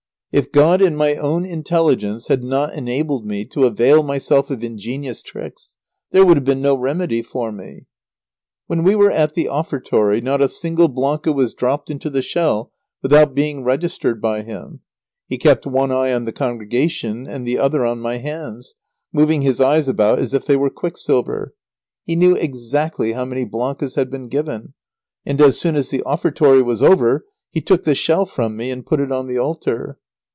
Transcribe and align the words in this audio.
If 0.33 0.53
God 0.53 0.81
and 0.81 0.97
my 0.97 1.15
own 1.15 1.45
intelligence 1.45 2.29
had 2.29 2.41
not 2.41 2.73
enabled 2.73 3.25
me 3.25 3.43
to 3.47 3.65
avail 3.65 4.01
myself 4.01 4.49
of 4.49 4.63
ingenious 4.63 5.21
tricks, 5.21 5.75
there 6.11 6.25
would 6.25 6.37
have 6.37 6.45
been 6.45 6.61
no 6.61 6.73
remedy 6.73 7.21
for 7.21 7.51
me. 7.51 7.87
[Sidenote: 8.71 9.11
Extraordinary 9.11 9.11
stinginess 9.11 9.23
of 9.27 9.35
the 9.35 9.43
clergyman.] 9.43 9.55
When 9.57 9.67
we 9.67 9.73
were 9.73 9.81
at 9.81 10.03
the 10.05 10.07
offertory 10.07 10.21
not 10.21 10.41
a 10.41 10.47
single 10.47 10.87
blanca 10.87 11.31
was 11.33 11.53
dropped 11.53 11.91
into 11.91 12.09
the 12.09 12.21
shell 12.21 12.71
without 13.01 13.35
being 13.35 13.65
registered 13.65 14.21
by 14.21 14.43
him. 14.43 14.79
He 15.25 15.37
kept 15.37 15.65
one 15.67 15.91
eye 15.91 16.13
on 16.13 16.23
the 16.23 16.31
congregation 16.31 17.27
and 17.27 17.45
the 17.45 17.57
other 17.59 17.83
on 17.85 17.99
my 17.99 18.15
hands, 18.19 18.75
moving 19.11 19.41
his 19.41 19.59
eyes 19.59 19.89
about 19.89 20.19
as 20.19 20.33
if 20.33 20.45
they 20.45 20.55
were 20.55 20.69
quicksilver. 20.69 21.53
He 22.05 22.15
knew 22.15 22.37
exactly 22.37 23.11
how 23.11 23.25
many 23.25 23.43
blancas 23.43 23.95
had 23.95 24.09
been 24.09 24.29
given, 24.29 24.75
and 25.25 25.41
as 25.41 25.59
soon 25.59 25.75
as 25.75 25.89
the 25.89 26.03
offertory 26.03 26.61
was 26.61 26.81
over, 26.81 27.25
he 27.49 27.59
took 27.59 27.83
the 27.83 27.93
shell 27.93 28.25
from 28.25 28.55
me 28.55 28.71
and 28.71 28.85
put 28.85 29.01
it 29.01 29.11
on 29.11 29.27
the 29.27 29.37
altar. 29.37 29.97